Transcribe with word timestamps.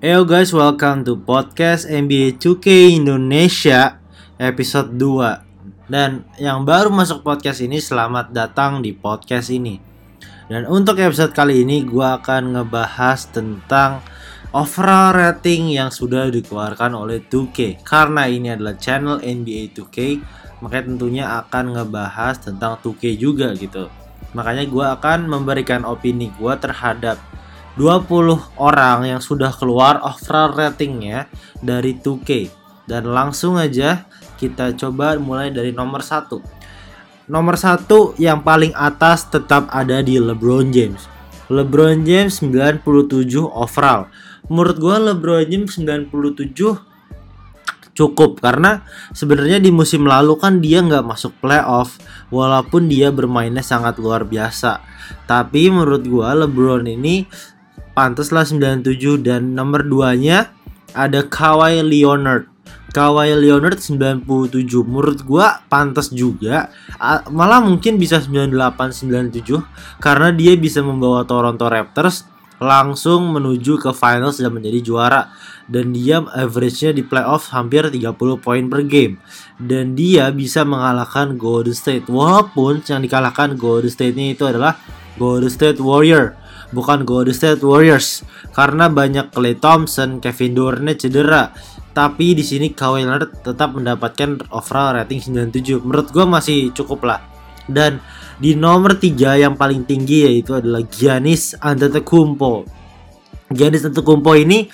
Yo 0.00 0.24
guys, 0.24 0.48
welcome 0.56 1.04
to 1.04 1.12
podcast 1.12 1.84
NBA 1.84 2.40
2K 2.40 2.96
Indonesia 2.96 4.00
episode 4.40 4.96
2 4.96 5.92
Dan 5.92 6.24
yang 6.40 6.64
baru 6.64 6.88
masuk 6.88 7.20
podcast 7.20 7.60
ini 7.60 7.84
selamat 7.84 8.32
datang 8.32 8.80
di 8.80 8.96
podcast 8.96 9.52
ini. 9.52 9.76
Dan 10.48 10.64
untuk 10.72 10.96
episode 10.96 11.36
kali 11.36 11.68
ini 11.68 11.84
gue 11.84 12.00
akan 12.00 12.56
ngebahas 12.56 13.28
tentang 13.28 14.00
overall 14.56 15.12
rating 15.12 15.76
yang 15.76 15.92
sudah 15.92 16.32
dikeluarkan 16.32 16.96
oleh 16.96 17.20
2K 17.20 17.84
Karena 17.84 18.24
ini 18.24 18.56
adalah 18.56 18.80
channel 18.80 19.20
NBA 19.20 19.76
2K 19.76 19.98
Makanya 20.64 20.84
tentunya 20.96 21.24
akan 21.44 21.76
ngebahas 21.76 22.40
tentang 22.40 22.80
2K 22.80 23.20
juga 23.20 23.52
gitu. 23.52 23.92
Makanya 24.32 24.64
gue 24.64 24.86
akan 24.96 25.28
memberikan 25.28 25.84
opini 25.84 26.32
gue 26.40 26.54
terhadap 26.56 27.20
20 27.78 28.58
orang 28.58 29.06
yang 29.06 29.22
sudah 29.22 29.54
keluar 29.54 30.02
overall 30.02 30.50
ratingnya 30.50 31.30
dari 31.62 31.94
2K 31.94 32.50
dan 32.90 33.06
langsung 33.06 33.54
aja 33.54 34.10
kita 34.34 34.74
coba 34.74 35.14
mulai 35.20 35.54
dari 35.54 35.70
nomor 35.70 36.02
satu. 36.02 36.42
Nomor 37.30 37.54
satu 37.54 38.18
yang 38.18 38.42
paling 38.42 38.74
atas 38.74 39.30
tetap 39.30 39.70
ada 39.70 40.02
di 40.02 40.18
LeBron 40.18 40.74
James. 40.74 41.06
LeBron 41.46 42.02
James 42.02 42.42
97 42.42 42.82
overall. 43.46 44.10
Menurut 44.50 44.76
gue 44.82 44.96
LeBron 45.14 45.46
James 45.46 45.70
97 45.78 46.90
cukup 48.00 48.40
karena 48.40 48.86
sebenarnya 49.12 49.60
di 49.60 49.68
musim 49.68 50.08
lalu 50.08 50.40
kan 50.40 50.62
dia 50.62 50.80
nggak 50.80 51.04
masuk 51.04 51.36
playoff 51.42 52.00
walaupun 52.32 52.88
dia 52.88 53.12
bermainnya 53.12 53.60
sangat 53.60 54.00
luar 54.00 54.24
biasa. 54.24 54.80
Tapi 55.28 55.68
menurut 55.68 56.02
gua 56.08 56.32
LeBron 56.32 56.86
ini 56.86 57.28
pantaslah 58.00 58.48
97 58.48 59.20
dan 59.20 59.52
nomor 59.52 59.84
2 59.84 60.24
nya 60.24 60.56
ada 60.96 61.20
Kawhi 61.20 61.84
Leonard. 61.84 62.48
Kawhi 62.96 63.36
Leonard 63.36 63.76
97 63.76 64.24
menurut 64.88 65.20
gua 65.20 65.60
pantas 65.68 66.08
juga. 66.08 66.72
Malah 67.28 67.60
mungkin 67.60 68.00
bisa 68.00 68.16
98 68.24 69.36
97 69.36 70.00
karena 70.00 70.32
dia 70.32 70.56
bisa 70.56 70.80
membawa 70.80 71.28
Toronto 71.28 71.68
Raptors 71.68 72.24
langsung 72.56 73.36
menuju 73.36 73.76
ke 73.76 73.92
finals 73.92 74.40
dan 74.40 74.56
menjadi 74.56 74.80
juara. 74.80 75.28
Dan 75.70 75.92
dia 75.94 76.24
average-nya 76.24 76.96
di 76.96 77.04
playoff 77.04 77.52
hampir 77.52 77.84
30 77.86 78.16
poin 78.40 78.64
per 78.66 78.82
game. 78.88 79.20
Dan 79.60 79.92
dia 79.92 80.32
bisa 80.32 80.64
mengalahkan 80.64 81.36
Golden 81.36 81.76
State. 81.76 82.08
Walaupun 82.10 82.80
yang 82.82 83.04
dikalahkan 83.04 83.54
Golden 83.54 83.92
State-nya 83.92 84.34
itu 84.34 84.48
adalah 84.48 84.80
Golden 85.14 85.52
State 85.52 85.78
Warrior 85.78 86.40
bukan 86.70 87.06
Golden 87.06 87.34
State 87.34 87.62
Warriors 87.62 88.22
karena 88.54 88.90
banyak 88.90 89.30
Clay 89.30 89.58
Thompson, 89.58 90.18
Kevin 90.18 90.52
Durant 90.54 90.98
cedera. 90.98 91.54
Tapi 91.90 92.38
di 92.38 92.46
sini 92.46 92.70
Kawhi 92.70 93.02
Leonard 93.02 93.42
tetap 93.42 93.74
mendapatkan 93.74 94.46
overall 94.54 95.02
rating 95.02 95.20
97. 95.50 95.82
Menurut 95.82 96.08
gue 96.14 96.22
masih 96.22 96.58
cukup 96.70 97.02
lah. 97.02 97.20
Dan 97.66 97.98
di 98.38 98.54
nomor 98.54 98.96
3 98.96 99.42
yang 99.42 99.54
paling 99.58 99.84
tinggi 99.84 100.26
yaitu 100.26 100.54
adalah 100.54 100.86
Giannis 100.86 101.58
Antetokounmpo. 101.58 102.64
Giannis 103.50 103.90
Antetokounmpo 103.90 104.32
ini 104.38 104.70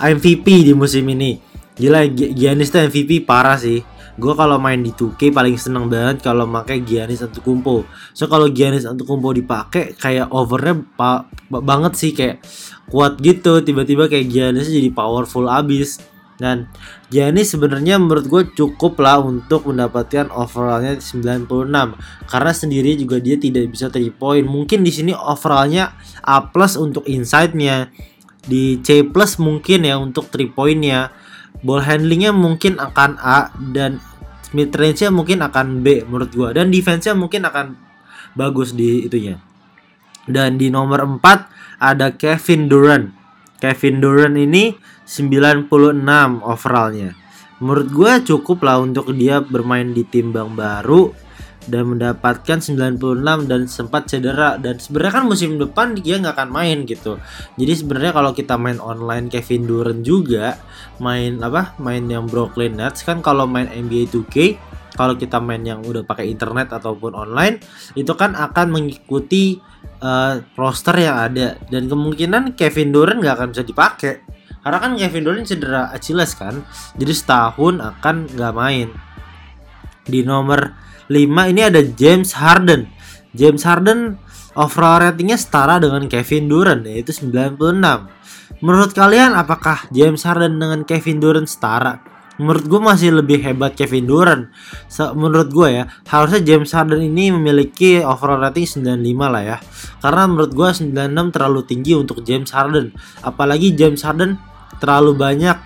MVP 0.00 0.64
di 0.64 0.72
musim 0.72 1.04
ini. 1.12 1.36
Gila 1.76 2.08
Giannis 2.12 2.72
tuh 2.72 2.88
MVP 2.88 3.28
parah 3.28 3.60
sih 3.60 3.95
gue 4.16 4.32
kalau 4.32 4.56
main 4.56 4.80
di 4.80 4.96
2K 4.96 5.28
paling 5.28 5.60
seneng 5.60 5.92
banget 5.92 6.24
kalau 6.24 6.48
pakai 6.48 6.80
Giannis 6.80 7.20
Antetokounmpo. 7.20 7.84
So 8.16 8.26
kalau 8.26 8.48
Giannis 8.48 8.88
Antetokounmpo 8.88 9.36
dipakai 9.36 9.92
kayak 9.92 10.32
overnya 10.32 10.80
pa 10.96 11.28
banget 11.52 11.92
sih 12.00 12.10
kayak 12.16 12.40
kuat 12.88 13.20
gitu. 13.20 13.60
Tiba-tiba 13.60 14.08
kayak 14.08 14.26
Giannis 14.32 14.72
jadi 14.72 14.88
powerful 14.88 15.46
abis. 15.52 16.00
Dan 16.36 16.68
Giannis 17.08 17.56
sebenarnya 17.56 17.96
menurut 17.96 18.28
gue 18.28 18.42
cukup 18.52 19.00
lah 19.00 19.24
untuk 19.24 19.72
mendapatkan 19.72 20.28
overallnya 20.28 21.00
96 21.00 21.48
karena 22.28 22.52
sendiri 22.52 22.92
juga 23.00 23.16
dia 23.20 23.40
tidak 23.40 23.72
bisa 23.72 23.88
3 23.88 24.12
point. 24.12 24.44
Mungkin 24.44 24.84
di 24.84 24.92
sini 24.92 25.12
overallnya 25.16 25.96
A 26.20 26.44
plus 26.52 26.76
untuk 26.76 27.08
inside-nya, 27.08 27.88
di 28.44 28.78
C 28.84 29.02
plus 29.02 29.40
mungkin 29.40 29.88
ya 29.88 29.96
untuk 29.96 30.28
3 30.28 30.52
pointnya 30.52 31.08
ball 31.60 31.84
handlingnya 31.84 32.34
mungkin 32.34 32.76
akan 32.76 33.16
A 33.20 33.52
dan 33.72 34.02
mid 34.52 34.72
range-nya 34.72 35.12
mungkin 35.12 35.44
akan 35.44 35.84
B 35.84 36.06
menurut 36.06 36.30
gua 36.32 36.48
dan 36.56 36.72
defense-nya 36.72 37.16
mungkin 37.16 37.44
akan 37.44 37.76
bagus 38.36 38.76
di 38.76 39.08
itunya. 39.08 39.40
Dan 40.26 40.58
di 40.58 40.68
nomor 40.68 41.06
4 41.06 41.80
ada 41.80 42.12
Kevin 42.18 42.66
Durant. 42.66 43.06
Kevin 43.62 44.02
Durant 44.02 44.36
ini 44.36 44.74
96 45.06 45.70
overallnya. 46.42 47.14
Menurut 47.62 47.88
gue 47.88 48.12
cukup 48.34 48.66
lah 48.68 48.82
untuk 48.82 49.14
dia 49.16 49.40
bermain 49.40 49.88
di 49.94 50.04
tim 50.04 50.28
bang 50.28 50.52
baru 50.52 51.25
dan 51.66 51.94
mendapatkan 51.94 52.58
96 52.62 52.96
dan 53.50 53.60
sempat 53.66 54.06
cedera. 54.10 54.58
Dan 54.58 54.78
sebenarnya 54.78 55.22
kan 55.22 55.24
musim 55.26 55.58
depan 55.58 55.98
dia 55.98 56.18
nggak 56.18 56.34
akan 56.34 56.50
main 56.50 56.78
gitu. 56.86 57.18
Jadi 57.58 57.72
sebenarnya 57.74 58.12
kalau 58.14 58.30
kita 58.32 58.54
main 58.58 58.78
online 58.78 59.26
Kevin 59.30 59.66
Durant 59.66 60.02
juga 60.02 60.58
main 61.02 61.38
apa 61.42 61.76
main 61.82 62.06
yang 62.08 62.24
Brooklyn 62.24 62.80
Nets 62.80 63.04
kan 63.04 63.20
kalau 63.20 63.44
main 63.44 63.68
NBA 63.68 64.08
2K 64.08 64.36
kalau 64.96 65.12
kita 65.12 65.36
main 65.44 65.60
yang 65.60 65.84
udah 65.84 66.08
pakai 66.08 66.32
internet 66.32 66.72
ataupun 66.72 67.12
online 67.12 67.60
itu 67.92 68.16
kan 68.16 68.32
akan 68.32 68.72
mengikuti 68.72 69.60
uh, 70.00 70.40
roster 70.56 70.96
yang 70.96 71.20
ada. 71.20 71.60
Dan 71.68 71.86
kemungkinan 71.86 72.56
Kevin 72.56 72.90
Durant 72.96 73.20
nggak 73.20 73.36
akan 73.36 73.48
bisa 73.52 73.62
dipakai. 73.62 74.14
Karena 74.64 74.78
kan 74.82 74.92
Kevin 74.98 75.22
Durant 75.22 75.46
cedera 75.46 75.92
Achilles 75.92 76.32
kan. 76.32 76.64
Jadi 76.96 77.12
setahun 77.12 77.78
akan 77.78 78.16
nggak 78.34 78.54
main. 78.56 78.88
Di 80.08 80.24
nomor 80.24 80.85
5 81.06 81.52
ini 81.52 81.60
ada 81.62 81.80
James 81.82 82.34
Harden. 82.34 82.90
James 83.36 83.62
Harden 83.62 84.18
overall 84.56 84.98
ratingnya 84.98 85.36
setara 85.36 85.76
dengan 85.78 86.08
Kevin 86.08 86.48
Durant 86.48 86.82
yaitu 86.88 87.12
96. 87.12 87.58
Menurut 88.64 88.90
kalian 88.96 89.36
apakah 89.36 89.86
James 89.92 90.24
Harden 90.24 90.56
dengan 90.56 90.82
Kevin 90.88 91.20
Durant 91.20 91.46
setara? 91.46 92.00
Menurut 92.36 92.68
gue 92.68 92.80
masih 92.80 93.16
lebih 93.16 93.40
hebat 93.40 93.72
Kevin 93.72 94.04
Durant. 94.04 94.52
menurut 95.16 95.48
gue 95.48 95.68
ya, 95.72 95.84
harusnya 96.08 96.44
James 96.44 96.68
Harden 96.68 97.00
ini 97.00 97.32
memiliki 97.32 98.04
overall 98.04 98.44
rating 98.44 98.68
95 98.68 99.32
lah 99.32 99.42
ya. 99.44 99.58
Karena 100.04 100.28
menurut 100.28 100.52
gue 100.52 100.68
96 100.68 101.32
terlalu 101.32 101.60
tinggi 101.64 101.92
untuk 101.96 102.20
James 102.28 102.52
Harden. 102.52 102.92
Apalagi 103.24 103.72
James 103.72 104.04
Harden 104.04 104.36
terlalu 104.76 105.16
banyak 105.16 105.56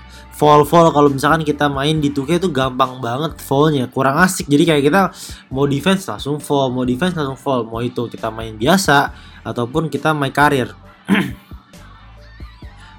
fall 0.41 0.65
fall 0.65 0.89
kalau 0.89 1.13
misalkan 1.13 1.45
kita 1.45 1.69
main 1.69 2.01
di 2.01 2.09
2K 2.09 2.41
itu 2.41 2.49
gampang 2.49 2.97
banget 3.05 3.37
fallnya 3.37 3.85
kurang 3.93 4.17
asik. 4.17 4.49
Jadi 4.49 4.65
kayak 4.65 4.83
kita 4.89 5.13
mau 5.53 5.69
defense 5.69 6.09
langsung 6.09 6.41
fall 6.41 6.73
mau 6.73 6.89
defense 6.89 7.13
langsung 7.13 7.37
fall 7.37 7.69
mau 7.69 7.85
itu 7.85 8.09
kita 8.09 8.33
main 8.33 8.57
biasa 8.57 9.13
ataupun 9.45 9.93
kita 9.93 10.17
main 10.17 10.33
karir. 10.33 10.73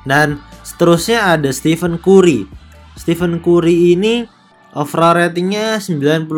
Dan 0.10 0.38
seterusnya 0.62 1.34
ada 1.34 1.50
Stephen 1.50 1.98
Curry. 1.98 2.46
Stephen 2.94 3.42
Curry 3.42 3.98
ini 3.98 4.30
overall 4.78 5.26
ratingnya 5.26 5.82
95 5.82 6.30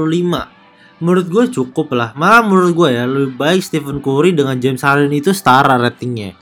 menurut 1.03 1.27
gue 1.27 1.45
cukup 1.51 1.91
lah. 1.91 2.15
Malah 2.15 2.47
menurut 2.47 2.71
gue 2.71 2.89
ya 2.95 3.03
lebih 3.03 3.35
baik 3.35 3.59
Stephen 3.59 3.99
Curry 3.99 4.31
dengan 4.31 4.55
James 4.55 4.79
Harden 4.79 5.11
itu 5.11 5.35
setara 5.35 5.75
ratingnya. 5.75 6.39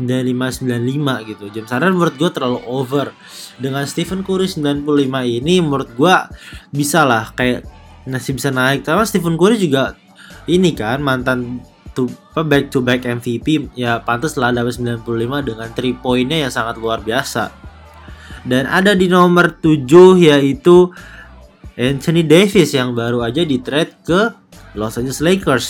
9595 0.00 1.28
gitu. 1.28 1.44
James 1.52 1.68
Harden 1.68 1.92
menurut 1.92 2.16
gue 2.16 2.30
terlalu 2.32 2.64
over. 2.64 3.12
Dengan 3.60 3.84
Stephen 3.84 4.24
Curry 4.24 4.48
95 4.48 4.88
ini 5.28 5.60
menurut 5.60 5.92
gue 5.92 6.14
bisa 6.72 7.04
lah 7.04 7.36
kayak 7.36 7.68
masih 8.08 8.32
bisa 8.32 8.48
naik. 8.48 8.88
Karena 8.88 9.04
Stephen 9.04 9.36
Curry 9.36 9.60
juga 9.60 9.92
ini 10.48 10.72
kan 10.72 11.04
mantan 11.04 11.60
to, 11.92 12.08
back 12.32 12.72
to 12.72 12.80
back 12.80 13.04
MVP 13.04 13.76
ya 13.76 14.00
pantas 14.00 14.40
lah 14.40 14.48
dapat 14.54 14.80
95 14.80 15.04
dengan 15.44 15.68
3 15.68 16.00
poinnya 16.00 16.48
yang 16.48 16.52
sangat 16.54 16.80
luar 16.80 17.04
biasa. 17.04 17.52
Dan 18.48 18.64
ada 18.64 18.96
di 18.96 19.10
nomor 19.10 19.60
7 19.60 19.84
yaitu 20.16 20.88
Anthony 21.78 22.26
Davis 22.26 22.74
yang 22.74 22.98
baru 22.98 23.22
aja 23.22 23.46
di 23.46 23.62
trade 23.62 24.02
ke 24.02 24.34
Los 24.74 24.98
Angeles 24.98 25.22
Lakers. 25.22 25.66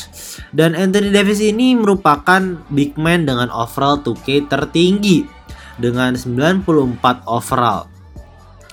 Dan 0.56 0.72
Anthony 0.72 1.12
Davis 1.12 1.44
ini 1.44 1.76
merupakan 1.76 2.40
big 2.72 2.96
man 2.96 3.28
dengan 3.28 3.52
overall 3.52 4.00
2K 4.00 4.48
tertinggi 4.48 5.28
dengan 5.76 6.16
94 6.16 7.28
overall. 7.28 7.92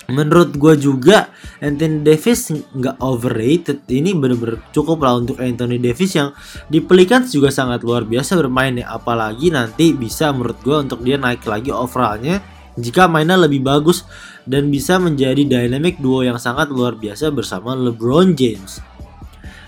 Menurut 0.06 0.54
gue 0.54 0.74
juga 0.78 1.28
Anthony 1.58 2.00
Davis 2.00 2.48
nggak 2.54 3.02
overrated. 3.02 3.84
Ini 3.84 4.16
bener-bener 4.16 4.62
cukup 4.70 5.02
lah 5.02 5.18
untuk 5.18 5.36
Anthony 5.42 5.76
Davis 5.82 6.14
yang 6.16 6.32
di 6.70 6.78
Pelicans 6.80 7.34
juga 7.34 7.52
sangat 7.52 7.82
luar 7.82 8.06
biasa 8.06 8.38
bermain 8.38 8.80
ya. 8.80 8.96
Apalagi 8.96 9.52
nanti 9.52 9.92
bisa 9.92 10.30
menurut 10.30 10.56
gue 10.62 10.76
untuk 10.78 11.02
dia 11.02 11.18
naik 11.18 11.42
lagi 11.44 11.74
overallnya 11.74 12.55
jika 12.76 13.08
mainnya 13.08 13.40
lebih 13.40 13.64
bagus 13.64 14.04
dan 14.44 14.68
bisa 14.68 15.00
menjadi 15.00 15.42
dynamic 15.42 15.98
duo 15.98 16.22
yang 16.22 16.36
sangat 16.36 16.68
luar 16.68 16.96
biasa 16.96 17.32
bersama 17.32 17.72
LeBron 17.72 18.36
James. 18.36 18.80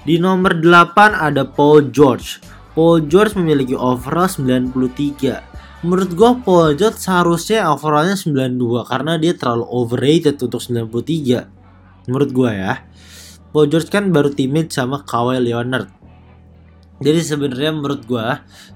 Di 0.04 0.16
nomor 0.16 0.60
8 0.60 1.16
ada 1.16 1.44
Paul 1.44 1.92
George. 1.92 2.40
Paul 2.72 3.10
George 3.10 3.34
memiliki 3.34 3.74
overall 3.74 4.30
93 4.30 5.48
menurut 5.78 6.10
gue 6.10 6.30
Paul 6.42 6.74
George 6.74 6.98
seharusnya 6.98 7.70
overallnya 7.70 8.18
92 8.18 8.82
karena 8.90 9.14
dia 9.14 9.30
terlalu 9.38 9.62
overrated 9.70 10.34
untuk 10.42 10.58
93 10.58 12.10
menurut 12.10 12.30
gue 12.34 12.50
ya 12.50 12.82
Paul 13.54 13.70
George 13.70 13.86
kan 13.86 14.10
baru 14.10 14.34
timid 14.34 14.74
sama 14.74 15.06
Kawhi 15.06 15.38
Leonard 15.38 15.86
jadi 16.98 17.22
sebenarnya 17.22 17.70
menurut 17.78 18.02
gue 18.10 18.26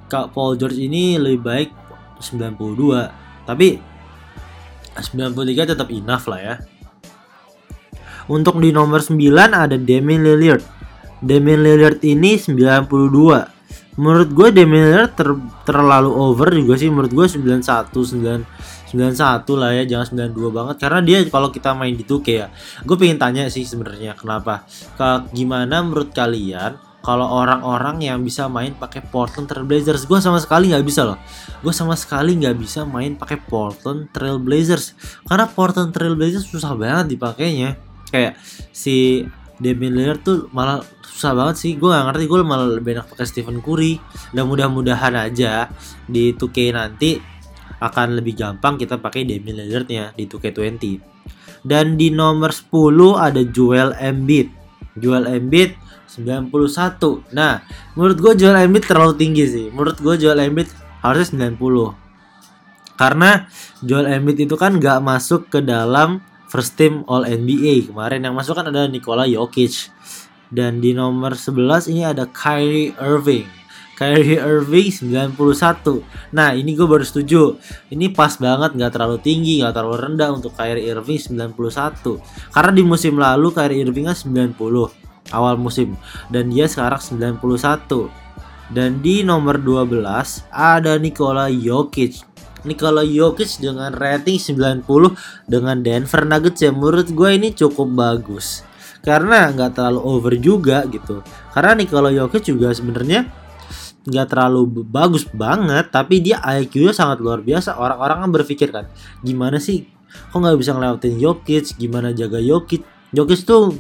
Kak 0.07 0.31
Paul 0.31 0.55
George 0.55 0.79
ini 0.79 1.19
lebih 1.19 1.43
baik 1.43 1.71
92 2.23 3.51
tapi 3.51 3.83
93 4.99 5.73
tetap 5.73 5.89
enough 5.89 6.29
lah 6.29 6.41
ya. 6.41 6.55
Untuk 8.31 8.63
di 8.63 8.71
nomor 8.71 9.03
9 9.03 9.19
ada 9.51 9.75
Damian 9.75 10.23
Lillard. 10.23 10.63
Damian 11.23 11.63
Lillard 11.63 11.99
ini 12.03 12.39
92 12.39 13.53
menurut 13.93 14.31
gue 14.33 14.49
Damian 14.57 14.89
Lillard 14.89 15.13
ter, 15.13 15.29
terlalu 15.69 16.11
over 16.13 16.49
juga 16.55 16.75
sih. 16.79 16.89
Menurut 16.89 17.13
gue 17.13 17.27
91 17.27 17.93
9 17.93 18.93
91 18.93 19.61
lah 19.61 19.71
ya. 19.75 19.83
Jangan 19.89 20.07
92 20.33 20.53
banget. 20.53 20.77
Karena 20.79 21.01
dia 21.03 21.19
kalau 21.29 21.49
kita 21.49 21.73
main 21.75 21.97
di 21.97 22.05
2K 22.05 22.29
ya 22.29 22.47
gue 22.85 22.97
pengen 22.99 23.19
tanya 23.19 23.49
sih 23.49 23.65
sebenarnya 23.67 24.15
kenapa. 24.15 24.69
Ke 24.95 25.27
gimana 25.35 25.83
menurut 25.83 26.15
kalian 26.15 26.92
kalau 27.03 27.27
orang-orang 27.27 28.01
yang 28.07 28.23
bisa 28.23 28.47
main 28.47 28.73
pakai 28.73 29.03
Portland 29.03 29.51
Trail 29.51 29.67
Blazers 29.67 30.07
gue 30.07 30.19
sama 30.23 30.39
sekali 30.39 30.71
nggak 30.71 30.87
bisa 30.87 31.03
loh. 31.03 31.19
Gue 31.61 31.75
sama 31.75 31.99
sekali 31.99 32.39
nggak 32.39 32.57
bisa 32.57 32.87
main 32.87 33.19
pakai 33.19 33.43
Portland 33.43 34.09
Trail 34.15 34.39
Blazers. 34.39 34.95
Karena 35.27 35.51
Portland 35.51 35.91
Trail 35.91 36.15
Blazers 36.15 36.47
susah 36.47 36.79
banget 36.79 37.19
dipakainya. 37.19 37.77
Kayak 38.09 38.39
si 38.71 39.27
Damian 39.59 39.95
Lillard 39.99 40.23
tuh 40.23 40.47
malah 40.55 40.81
susah 41.03 41.35
banget 41.35 41.57
sih. 41.59 41.73
Gue 41.75 41.91
gak 41.91 42.15
ngerti 42.15 42.25
gue 42.31 42.39
malah 42.47 42.67
lebih 42.71 42.99
enak 42.99 43.07
pakai 43.11 43.27
Stephen 43.27 43.59
Curry. 43.59 43.99
Dan 44.31 44.47
mudah-mudahan 44.47 45.15
aja 45.19 45.67
di 46.07 46.35
2K 46.35 46.57
nanti 46.75 47.19
akan 47.83 48.23
lebih 48.23 48.39
gampang 48.39 48.79
kita 48.79 49.03
pakai 49.03 49.27
Damian 49.27 49.59
Lillardnya 49.59 50.15
di 50.15 50.31
2K20 50.31 51.13
dan 51.63 51.95
di 51.95 52.11
nomor 52.11 52.51
10 52.51 52.71
ada 53.19 53.43
Joel 53.47 53.95
Embiid. 53.97 54.51
Joel 54.99 55.25
Embiid 55.31 55.79
91 56.19 57.33
nah 57.33 57.65
menurut 57.97 58.19
gue 58.21 58.33
Joel 58.45 58.69
Embiid 58.69 58.85
terlalu 58.85 59.15
tinggi 59.17 59.45
sih 59.49 59.67
menurut 59.73 59.97
gue 60.01 60.15
Joel 60.21 60.45
Embiid 60.45 60.69
harusnya 61.01 61.49
90 61.49 62.99
karena 63.01 63.49
Joel 63.81 64.09
Embiid 64.21 64.45
itu 64.45 64.55
kan 64.55 64.77
gak 64.77 65.01
masuk 65.01 65.49
ke 65.49 65.65
dalam 65.65 66.21
first 66.53 66.77
team 66.77 67.03
All 67.09 67.25
NBA 67.25 67.89
kemarin 67.89 68.23
yang 68.23 68.37
masuk 68.37 68.61
kan 68.61 68.69
ada 68.69 68.85
Nikola 68.85 69.25
Jokic 69.25 69.89
dan 70.53 70.85
di 70.85 70.93
nomor 70.93 71.33
11 71.33 71.89
ini 71.89 72.05
ada 72.05 72.29
Kyrie 72.29 72.93
Irving. 73.01 73.49
Kyrie 73.97 74.37
Irving 74.37 74.93
91. 74.93 75.33
Nah 76.37 76.53
ini 76.53 76.77
gue 76.77 76.85
baru 76.85 77.01
setuju. 77.01 77.57
Ini 77.89 78.13
pas 78.13 78.37
banget 78.37 78.77
nggak 78.77 78.93
terlalu 78.93 79.17
tinggi, 79.25 79.65
nggak 79.65 79.73
terlalu 79.73 79.97
rendah 79.97 80.29
untuk 80.29 80.53
Kyrie 80.53 80.85
Irving 80.93 81.17
91. 81.17 82.21
Karena 82.53 82.73
di 82.77 82.85
musim 82.85 83.17
lalu 83.17 83.49
Kyrie 83.57 83.81
Irving 83.81 84.13
kan 84.13 84.17
90 84.17 85.02
awal 85.33 85.57
musim. 85.57 85.97
Dan 86.29 86.53
dia 86.53 86.69
sekarang 86.69 87.01
91. 87.01 88.23
Dan 88.73 89.05
di 89.05 89.21
nomor 89.21 89.61
12 89.61 90.49
ada 90.49 90.97
Nikola 90.97 91.53
Jokic. 91.53 92.25
Nikola 92.63 93.03
Jokic 93.03 93.59
dengan 93.59 93.91
rating 93.91 94.39
90 94.39 94.87
dengan 95.51 95.77
Denver 95.83 96.23
Nuggets 96.23 96.63
ya 96.63 96.71
menurut 96.71 97.11
gue 97.11 97.31
ini 97.35 97.53
cukup 97.53 97.89
bagus. 97.91 98.63
Karena 99.03 99.51
nggak 99.51 99.77
terlalu 99.77 100.01
over 100.07 100.35
juga 100.39 100.87
gitu. 100.87 101.27
Karena 101.53 101.75
Nikola 101.75 102.15
Jokic 102.15 102.49
juga 102.49 102.71
sebenarnya 102.71 103.27
nggak 104.03 104.35
terlalu 104.35 104.83
bagus 104.83 105.23
banget 105.31 105.95
tapi 105.95 106.19
dia 106.19 106.43
IQ-nya 106.43 106.95
sangat 106.95 107.19
luar 107.19 107.43
biasa. 107.43 107.77
Orang-orang 107.77 108.25
kan 108.25 108.31
berpikir 108.31 108.69
kan 108.71 108.87
gimana 109.21 109.59
sih? 109.59 109.85
Kok 110.33 110.39
nggak 110.39 110.59
bisa 110.61 110.73
ngelewatin 110.73 111.15
Jokic? 111.19 111.77
Gimana 111.77 112.15
jaga 112.15 112.39
Jokic? 112.39 112.87
Jokic 113.13 113.43
tuh 113.45 113.75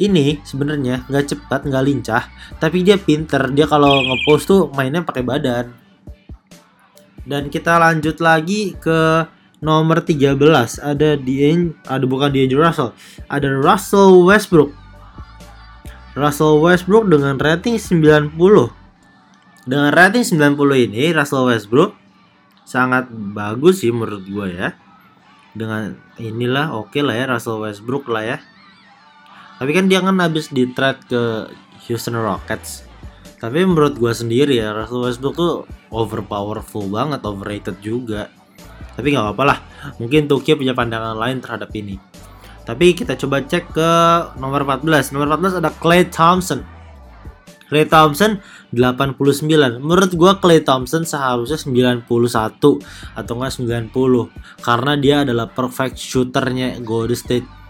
ini 0.00 0.40
sebenarnya 0.44 1.04
nggak 1.08 1.26
cepat 1.34 1.68
nggak 1.68 1.84
lincah 1.84 2.24
tapi 2.56 2.80
dia 2.86 2.96
pinter. 2.96 3.52
Dia 3.52 3.68
kalau 3.68 4.00
ngepost 4.00 4.44
tuh 4.48 4.60
mainnya 4.72 5.04
pakai 5.04 5.24
badan. 5.24 5.66
Dan 7.22 7.52
kita 7.52 7.78
lanjut 7.78 8.18
lagi 8.18 8.74
ke 8.78 9.26
nomor 9.62 10.02
13 10.02 10.34
ada 10.82 11.14
di 11.14 11.54
ada 11.86 12.02
bukan 12.02 12.34
di 12.34 12.50
Russell 12.50 12.90
ada 13.30 13.46
Russell 13.46 14.26
Westbrook. 14.26 14.74
Russell 16.12 16.60
Westbrook 16.60 17.08
dengan 17.08 17.38
rating 17.40 17.78
90 17.78 18.36
dengan 19.62 19.94
rating 19.94 20.26
90 20.26 20.90
ini 20.90 21.14
Russell 21.14 21.46
Westbrook 21.46 21.94
sangat 22.66 23.06
bagus 23.12 23.86
sih 23.86 23.94
menurut 23.94 24.26
gue 24.26 24.48
ya. 24.50 24.74
Dengan 25.52 25.94
inilah 26.18 26.72
oke 26.74 26.96
okay 26.96 27.02
lah 27.04 27.14
ya 27.14 27.24
Russell 27.30 27.62
Westbrook 27.62 28.10
lah 28.10 28.24
ya 28.24 28.38
tapi 29.62 29.70
kan 29.70 29.86
dia 29.86 30.02
kan 30.02 30.18
habis 30.18 30.50
di 30.50 30.66
trade 30.74 31.06
ke 31.06 31.22
Houston 31.86 32.18
Rockets 32.18 32.82
tapi 33.38 33.62
menurut 33.62 33.94
gue 33.94 34.10
sendiri 34.10 34.58
ya 34.58 34.74
Russell 34.74 35.06
Westbrook 35.06 35.34
tuh 35.38 35.54
overpowerful 35.94 36.90
banget 36.90 37.22
overrated 37.22 37.78
juga 37.78 38.42
tapi 38.92 39.16
nggak 39.16 39.24
apa-apa 39.24 39.44
lah, 39.44 39.58
mungkin 39.96 40.28
Tokyo 40.28 40.60
punya 40.60 40.76
pandangan 40.76 41.16
lain 41.16 41.40
terhadap 41.40 41.72
ini. 41.72 41.96
Tapi 42.62 42.94
kita 42.94 43.18
coba 43.18 43.42
cek 43.42 43.74
ke 43.74 43.90
nomor 44.38 44.62
14. 44.62 45.16
Nomor 45.16 45.34
14 45.40 45.58
ada 45.64 45.70
Clay 45.72 46.06
Thompson. 46.06 46.62
Clay 47.66 47.88
Thompson 47.88 48.38
89. 48.70 49.80
Menurut 49.80 50.12
gua 50.14 50.36
Clay 50.38 50.60
Thompson 50.60 51.08
seharusnya 51.08 51.58
91 51.58 52.04
atau 53.16 53.32
enggak 53.34 53.52
90 53.58 53.90
karena 54.60 54.92
dia 55.00 55.16
adalah 55.24 55.48
perfect 55.48 55.96
shooternya 55.96 56.78
Golden 56.84 57.16
State. 57.16 57.61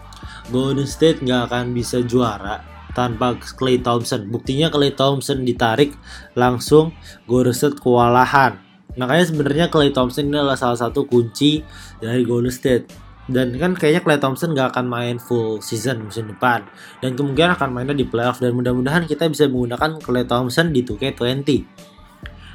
Golden 0.51 0.89
State 0.89 1.23
nggak 1.23 1.51
akan 1.51 1.71
bisa 1.71 2.03
juara 2.03 2.63
tanpa 2.97 3.37
Clay 3.37 3.79
Thompson. 3.79 4.27
Buktinya 4.27 4.73
Clay 4.73 4.91
Thompson 4.91 5.45
ditarik 5.47 5.95
langsung 6.35 6.91
Golden 7.29 7.55
State 7.55 7.79
kewalahan 7.79 8.63
Makanya 8.93 9.25
sebenarnya 9.25 9.65
Clay 9.73 9.89
Thompson 9.89 10.29
ini 10.29 10.37
adalah 10.37 10.57
salah 10.57 10.77
satu 10.77 11.09
kunci 11.09 11.65
dari 11.97 12.21
Golden 12.25 12.53
State. 12.53 12.93
Dan 13.23 13.55
kan 13.55 13.73
kayaknya 13.73 14.03
Clay 14.03 14.19
Thompson 14.19 14.51
gak 14.51 14.75
akan 14.75 14.85
main 14.85 15.15
full 15.17 15.63
season 15.63 16.05
musim 16.05 16.29
depan. 16.29 16.67
Dan 16.99 17.15
kemungkinan 17.17 17.57
akan 17.57 17.69
mainnya 17.73 17.95
di 17.97 18.05
playoff. 18.05 18.37
Dan 18.37 18.53
mudah-mudahan 18.53 19.09
kita 19.09 19.25
bisa 19.31 19.49
menggunakan 19.49 19.97
Clay 20.03 20.27
Thompson 20.27 20.69
di 20.69 20.85
2K20. 20.85 21.49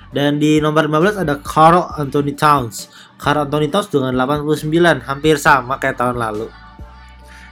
Dan 0.09 0.41
di 0.41 0.63
nomor 0.63 0.89
15 0.89 1.25
ada 1.27 1.35
Carl 1.43 1.89
Anthony 1.99 2.33
Towns. 2.39 2.89
Carl 3.19 3.49
Anthony 3.49 3.69
Towns 3.69 3.89
dengan 3.91 4.15
89, 4.15 5.05
hampir 5.05 5.37
sama 5.41 5.77
kayak 5.83 5.99
tahun 5.99 6.17
lalu. 6.17 6.49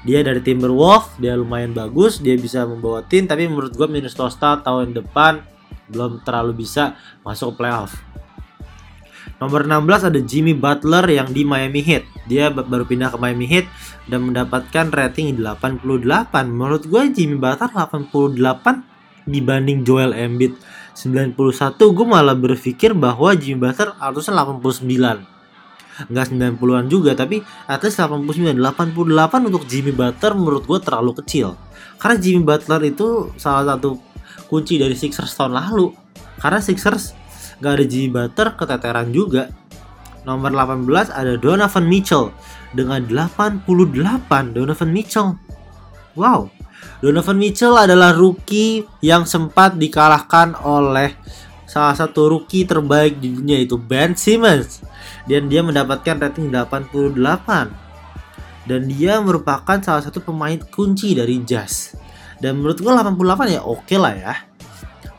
Dia 0.07 0.23
dari 0.23 0.39
Timberwolves, 0.39 1.19
dia 1.19 1.35
lumayan 1.35 1.75
bagus, 1.75 2.23
dia 2.23 2.39
bisa 2.39 2.63
membawa 2.63 3.03
tim, 3.03 3.27
tapi 3.27 3.51
menurut 3.51 3.75
gue 3.75 3.91
Minnesota 3.91 4.55
tahun 4.63 4.95
depan 4.95 5.43
belum 5.91 6.23
terlalu 6.23 6.63
bisa 6.63 6.95
masuk 7.27 7.59
playoff. 7.59 7.99
Nomor 9.43 9.67
16 9.67 10.09
ada 10.09 10.21
Jimmy 10.23 10.55
Butler 10.55 11.05
yang 11.11 11.29
di 11.35 11.43
Miami 11.43 11.83
Heat. 11.83 12.07
Dia 12.31 12.49
baru 12.49 12.87
pindah 12.87 13.13
ke 13.13 13.19
Miami 13.19 13.51
Heat 13.51 13.67
dan 14.07 14.31
mendapatkan 14.31 14.95
rating 14.95 15.43
88. 15.43 15.83
Menurut 16.49 16.87
gue 16.87 17.03
Jimmy 17.11 17.37
Butler 17.37 17.69
88 17.69 18.39
dibanding 19.27 19.83
Joel 19.83 20.15
Embiid 20.15 20.55
91 20.95 21.37
gue 21.77 22.07
malah 22.07 22.39
berpikir 22.39 22.95
bahwa 22.97 23.35
Jimmy 23.37 23.69
Butler 23.69 23.93
harusnya 23.99 24.39
89 24.41 25.36
Enggak 26.13 26.29
90-an 26.29 26.87
juga 26.93 27.17
tapi 27.17 27.41
at 27.65 27.81
least 27.81 27.97
89 27.97 28.53
88 28.53 29.49
untuk 29.49 29.65
Jimmy 29.65 29.97
Butler 29.97 30.33
menurut 30.37 30.69
gue 30.69 30.79
terlalu 30.85 31.17
kecil 31.25 31.57
karena 31.97 32.17
Jimmy 32.21 32.45
Butler 32.45 32.81
itu 32.85 33.33
salah 33.41 33.65
satu 33.65 33.97
kunci 34.47 34.77
dari 34.77 34.93
Sixers 34.93 35.33
tahun 35.33 35.57
lalu 35.57 35.97
karena 36.41 36.61
Sixers 36.61 37.17
gak 37.61 37.81
ada 37.81 37.85
Jimmy 37.89 38.13
Butler 38.13 38.49
keteteran 38.57 39.09
juga. 39.13 39.49
Nomor 40.27 40.51
18 40.51 41.15
ada 41.15 41.39
Donovan 41.39 41.87
Mitchell 41.87 42.35
dengan 42.75 42.99
88 43.07 43.63
Donovan 44.53 44.91
Mitchell. 44.91 45.39
Wow. 46.19 46.51
Donovan 46.99 47.39
Mitchell 47.39 47.79
adalah 47.79 48.11
rookie 48.11 48.83
yang 49.01 49.23
sempat 49.23 49.79
dikalahkan 49.79 50.59
oleh 50.67 51.15
salah 51.67 51.95
satu 51.95 52.27
rookie 52.33 52.67
terbaik 52.67 53.23
di 53.23 53.39
dunia 53.39 53.59
itu 53.63 53.79
Ben 53.79 54.19
Simmons 54.19 54.83
dan 55.27 55.49
dia 55.51 55.61
mendapatkan 55.63 56.19
rating 56.19 56.51
88 56.53 57.17
dan 58.67 58.81
dia 58.91 59.23
merupakan 59.23 59.79
salah 59.79 60.03
satu 60.03 60.23
pemain 60.23 60.59
kunci 60.71 61.15
dari 61.15 61.43
Jazz 61.47 61.95
dan 62.43 62.59
menurut 62.59 62.79
gue 62.83 62.93
88 62.93 63.55
ya 63.55 63.61
oke 63.63 63.87
okay 63.87 63.99
lah 63.99 64.15
ya 64.15 64.35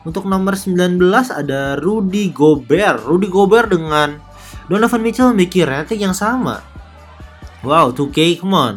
untuk 0.08 0.24
nomor 0.24 0.56
19 0.56 0.96
ada 1.28 1.76
Rudy 1.76 2.32
Gobert. 2.32 3.04
Rudy 3.04 3.28
Gobert 3.28 3.68
dengan 3.68 4.16
Donovan 4.64 5.04
Mitchell 5.04 5.36
memiliki 5.36 5.60
rating 5.60 6.00
yang 6.00 6.16
sama. 6.16 6.64
Wow, 7.60 7.92
2K, 7.92 8.40
come 8.40 8.56
on. 8.56 8.74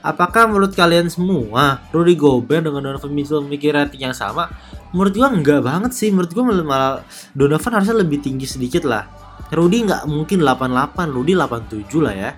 Apakah 0.00 0.48
menurut 0.48 0.72
kalian 0.74 1.12
semua 1.12 1.84
Rudy 1.92 2.16
Gobert 2.16 2.64
dengan 2.64 2.88
Donovan 2.88 3.12
Mitchell 3.12 3.44
memiliki 3.44 3.68
rating 3.68 4.08
yang 4.10 4.16
sama? 4.16 4.48
Menurut 4.96 5.12
gua 5.12 5.28
enggak 5.28 5.60
banget 5.60 5.92
sih. 5.92 6.08
Menurut 6.08 6.32
gua 6.32 6.44
malah 6.48 7.04
Donovan 7.36 7.72
harusnya 7.76 7.96
lebih 8.00 8.24
tinggi 8.24 8.48
sedikit 8.48 8.88
lah. 8.88 9.04
Rudy 9.52 9.84
nggak 9.84 10.08
mungkin 10.08 10.40
88 10.40 11.12
Rudy 11.12 11.36
87 11.36 12.00
lah 12.00 12.14
ya. 12.16 12.30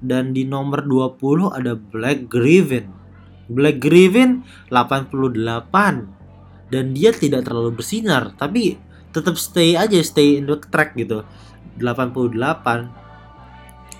Dan 0.00 0.32
di 0.32 0.48
nomor 0.48 0.84
20 0.84 1.52
ada 1.52 1.76
Black 1.76 2.32
Griffin. 2.32 2.88
Black 3.46 3.78
Griffin 3.78 4.42
88 4.72 6.16
dan 6.66 6.84
dia 6.90 7.14
tidak 7.14 7.46
terlalu 7.46 7.78
bersinar 7.78 8.34
tapi 8.34 8.74
tetap 9.14 9.38
stay 9.38 9.78
aja 9.78 9.94
stay 10.02 10.42
in 10.42 10.50
the 10.50 10.58
track 10.58 10.98
gitu. 10.98 11.22
88 11.78 12.34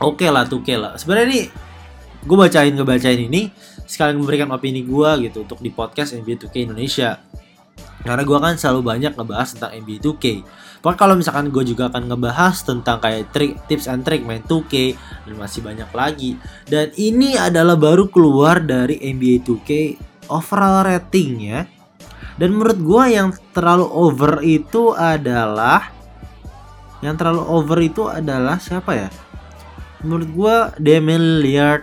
oke 0.02 0.18
okay 0.18 0.28
lah 0.32 0.44
tuh 0.48 0.64
lah. 0.76 0.98
Sebenarnya 0.98 1.26
ini 1.30 1.42
gue 2.26 2.36
bacain 2.36 2.74
ngebacain 2.74 3.20
ini 3.22 3.54
sekalian 3.86 4.18
memberikan 4.18 4.50
opini 4.50 4.82
gue 4.82 5.30
gitu 5.30 5.46
untuk 5.46 5.62
di 5.62 5.70
podcast 5.70 6.18
NBA 6.18 6.42
2K 6.42 6.56
Indonesia 6.66 7.22
karena 8.06 8.22
gue 8.22 8.38
kan 8.38 8.54
selalu 8.54 8.80
banyak 8.86 9.12
ngebahas 9.18 9.48
tentang 9.58 9.72
NBA 9.74 9.98
2K 10.00 10.26
Pokoknya 10.86 11.02
kalau 11.02 11.14
misalkan 11.18 11.50
gue 11.50 11.64
juga 11.66 11.90
akan 11.90 12.06
ngebahas 12.06 12.62
tentang 12.62 13.02
kayak 13.02 13.34
trik, 13.34 13.58
tips 13.66 13.90
and 13.90 14.06
trick 14.06 14.22
main 14.22 14.38
2K 14.46 14.94
dan 15.26 15.34
masih 15.34 15.58
banyak 15.66 15.90
lagi. 15.90 16.38
Dan 16.62 16.94
ini 16.94 17.34
adalah 17.34 17.74
baru 17.74 18.06
keluar 18.06 18.62
dari 18.62 18.94
NBA 19.02 19.42
2K 19.42 19.70
overall 20.30 20.86
rating 20.86 21.30
ya. 21.42 21.66
Dan 22.38 22.54
menurut 22.54 22.78
gue 22.78 23.04
yang 23.18 23.34
terlalu 23.50 23.82
over 23.88 24.44
itu 24.46 24.94
adalah 24.94 25.90
yang 27.02 27.18
terlalu 27.18 27.42
over 27.50 27.78
itu 27.82 28.06
adalah 28.06 28.62
siapa 28.62 28.94
ya? 28.94 29.08
Menurut 30.06 30.28
gue 30.30 30.56
Damian 30.78 31.42
Lillard, 31.42 31.82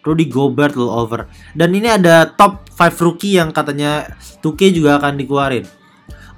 Rudy 0.00 0.26
Gobert 0.28 0.76
over. 0.76 1.28
Dan 1.52 1.76
ini 1.76 1.88
ada 1.88 2.28
top 2.32 2.68
5 2.72 3.04
rookie 3.04 3.36
yang 3.36 3.52
katanya 3.52 4.08
2K 4.40 4.72
juga 4.72 4.96
akan 4.96 5.20
dikeluarin. 5.20 5.64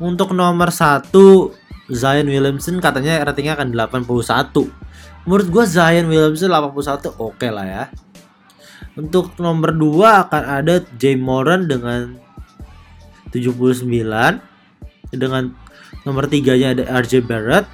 Untuk 0.02 0.34
nomor 0.34 0.74
satu 0.74 1.54
Zion 1.86 2.26
Williamson 2.26 2.82
katanya 2.82 3.22
ratingnya 3.22 3.54
akan 3.54 3.70
81. 3.70 4.66
Menurut 5.28 5.46
gue 5.50 5.64
Zion 5.66 6.06
Williamson 6.10 6.50
81 6.50 7.14
oke 7.14 7.38
okay 7.38 7.50
lah 7.54 7.66
ya. 7.66 7.84
Untuk 8.98 9.38
nomor 9.38 9.70
2 9.72 10.26
akan 10.26 10.42
ada 10.42 10.82
Jay 10.98 11.14
Moran 11.14 11.70
dengan 11.70 12.18
79 13.30 13.88
dengan 15.14 15.44
nomor 16.04 16.24
3 16.28 16.60
nya 16.60 16.68
ada 16.76 16.84
RJ 17.00 17.24
Barrett 17.24 17.66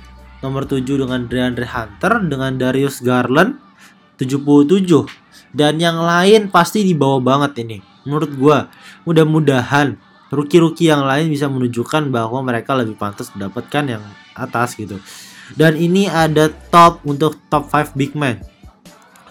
nomor 0.44 0.68
7 0.68 0.86
dengan 0.86 1.26
DeAndre 1.26 1.66
Hunter 1.66 2.12
dengan 2.30 2.54
Darius 2.54 3.02
Garland 3.02 3.67
77 4.18 5.06
dan 5.54 5.80
yang 5.80 5.96
lain 6.02 6.50
pasti 6.52 6.84
di 6.84 6.92
bawah 6.92 7.22
banget 7.22 7.64
ini 7.64 7.78
menurut 8.04 8.30
gue 8.34 8.58
mudah-mudahan 9.08 9.96
rookie-rookie 10.28 10.92
yang 10.92 11.04
lain 11.04 11.32
bisa 11.32 11.48
menunjukkan 11.48 12.12
bahwa 12.12 12.44
mereka 12.44 12.76
lebih 12.76 12.96
pantas 12.96 13.32
mendapatkan 13.32 13.98
yang 13.98 14.02
atas 14.36 14.76
gitu. 14.76 15.00
Dan 15.56 15.80
ini 15.80 16.04
ada 16.04 16.52
top 16.68 17.00
untuk 17.08 17.40
top 17.48 17.72
5 17.72 17.96
big 17.96 18.12
man. 18.12 18.44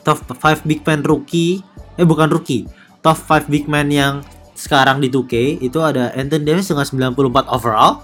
Top 0.02 0.26
5 0.26 0.66
big 0.66 0.82
man 0.82 1.06
rookie, 1.06 1.62
eh 1.98 2.06
bukan 2.08 2.34
rookie. 2.34 2.66
Top 3.06 3.22
5 3.22 3.46
big 3.46 3.70
man 3.70 3.94
yang 3.94 4.26
sekarang 4.58 4.98
di 4.98 5.14
2K 5.14 5.62
itu 5.62 5.78
ada 5.86 6.10
Anthony 6.18 6.42
Davis 6.42 6.74
dengan 6.74 7.14
94 7.14 7.46
overall. 7.54 8.02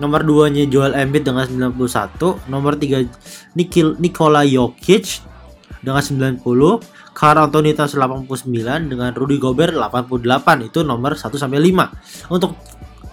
Nomor 0.00 0.26
2-nya 0.26 0.66
Joel 0.66 0.96
Embiid 0.96 1.22
dengan 1.22 1.46
91, 1.46 2.50
nomor 2.50 2.74
3 2.74 3.54
Nikil 3.54 3.94
Nikola 4.00 4.42
Jokic 4.42 5.22
dengan 5.84 6.00
90, 6.00 6.40
Carl 7.12 7.38
Anthony 7.44 7.76
Towns 7.76 7.92
89 7.92 8.48
dengan 8.88 9.12
Rudy 9.12 9.36
Gobert 9.36 9.76
88 9.76 10.72
itu 10.72 10.80
nomor 10.80 11.14
1 11.14 11.28
sampai 11.36 11.60
5. 11.60 12.32
Untuk 12.32 12.56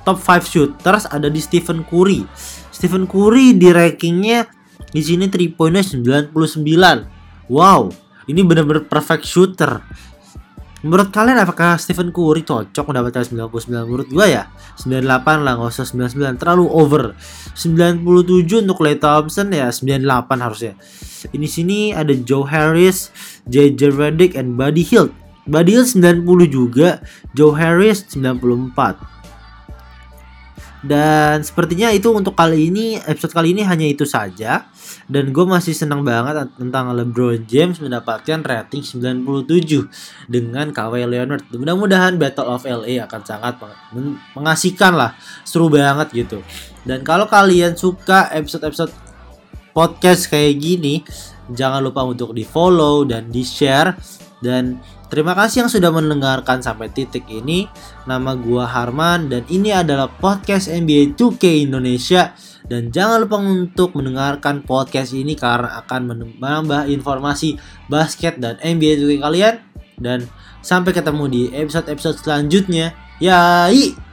top 0.07 0.17
5 0.17 0.47
shooters 0.47 1.05
ada 1.11 1.27
di 1.27 1.43
Stephen 1.43 1.83
Curry. 1.83 2.23
Stephen 2.71 3.05
Curry 3.05 3.53
di 3.59 3.69
rankingnya 3.69 4.47
di 4.89 5.01
sini 5.03 5.27
3 5.27 5.53
pointnya 5.53 5.83
99. 5.83 6.31
Wow, 7.51 7.91
ini 8.31 8.41
benar-benar 8.41 8.87
perfect 8.87 9.27
shooter. 9.27 9.83
Menurut 10.81 11.13
kalian 11.13 11.37
apakah 11.37 11.77
Stephen 11.77 12.09
Curry 12.09 12.41
cocok 12.41 12.89
mendapatkan 12.89 13.21
99? 13.29 13.85
Menurut 13.85 14.09
gua 14.09 14.25
ya 14.25 14.43
98 14.81 15.45
lah, 15.45 15.53
nggak 15.61 15.69
usah 15.69 15.85
99 15.85 16.41
terlalu 16.41 16.65
over. 16.73 17.13
97 17.53 18.65
untuk 18.65 18.81
Clay 18.81 18.97
Thompson 18.97 19.53
ya 19.53 19.69
98 19.69 20.41
harusnya. 20.41 20.73
Ini 21.29 21.45
sini 21.45 21.79
ada 21.93 22.09
Joe 22.17 22.49
Harris, 22.49 23.13
JJ 23.45 23.93
Redick, 23.93 24.33
and 24.33 24.57
Buddy 24.57 24.81
Hield. 24.81 25.13
Buddy 25.45 25.77
Hield 25.77 25.89
90 25.93 26.49
juga, 26.49 27.05
Joe 27.37 27.53
Harris 27.53 28.01
94. 28.09 29.20
Dan 30.81 31.45
sepertinya 31.45 31.93
itu 31.93 32.09
untuk 32.09 32.33
kali 32.33 32.73
ini 32.73 32.97
episode 33.05 33.37
kali 33.37 33.53
ini 33.53 33.61
hanya 33.61 33.85
itu 33.85 34.01
saja. 34.01 34.65
Dan 35.05 35.29
gue 35.29 35.45
masih 35.45 35.77
senang 35.77 36.01
banget 36.01 36.49
tentang 36.57 36.89
LeBron 36.97 37.45
James 37.45 37.77
mendapatkan 37.77 38.41
rating 38.41 38.81
97 38.81 39.21
dengan 40.25 40.73
Kawhi 40.73 41.05
Leonard. 41.05 41.45
Mudah-mudahan 41.53 42.17
Battle 42.17 42.49
of 42.49 42.65
LA 42.65 42.97
akan 43.05 43.21
sangat 43.21 43.61
mengasihkan 44.33 44.97
lah, 44.97 45.13
seru 45.45 45.69
banget 45.69 46.25
gitu. 46.25 46.41
Dan 46.81 47.05
kalau 47.05 47.29
kalian 47.29 47.77
suka 47.77 48.33
episode-episode 48.33 48.89
podcast 49.77 50.33
kayak 50.33 50.57
gini, 50.57 51.05
jangan 51.53 51.85
lupa 51.85 52.01
untuk 52.01 52.33
di 52.33 52.41
follow 52.41 53.05
dan 53.05 53.29
di 53.29 53.45
share 53.45 53.93
dan 54.41 54.81
terima 55.11 55.35
kasih 55.35 55.67
yang 55.67 55.71
sudah 55.71 55.91
mendengarkan 55.91 56.63
sampai 56.63 56.87
titik 56.89 57.27
ini. 57.27 57.67
Nama 58.07 58.33
gua 58.39 58.65
Harman 58.65 59.27
dan 59.27 59.43
ini 59.51 59.75
adalah 59.75 60.07
podcast 60.07 60.71
NBA 60.71 61.19
2K 61.19 61.67
Indonesia. 61.67 62.31
Dan 62.65 62.87
jangan 62.87 63.27
lupa 63.27 63.37
untuk 63.43 63.99
mendengarkan 63.99 64.63
podcast 64.63 65.11
ini 65.11 65.35
karena 65.35 65.83
akan 65.83 66.15
menambah 66.39 66.87
informasi 66.87 67.59
basket 67.91 68.39
dan 68.39 68.55
NBA 68.63 68.97
2K 69.03 69.13
kalian. 69.19 69.55
Dan 69.99 70.25
sampai 70.63 70.95
ketemu 70.95 71.23
di 71.27 71.41
episode-episode 71.51 72.17
selanjutnya. 72.23 72.95
Yai! 73.19 74.10